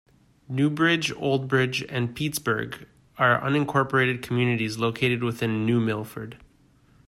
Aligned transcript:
New 0.49 0.71
Bridge, 0.71 1.11
Old 1.11 1.47
Bridge 1.47 1.83
and 1.83 2.15
Peetzburgh 2.15 2.87
are 3.19 3.39
unincorporated 3.41 4.23
communities 4.23 4.79
located 4.79 5.21
within 5.23 5.63
New 5.63 5.79
Milford. 5.79 6.39